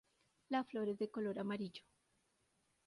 [0.49, 1.83] La flor es de color amarillo.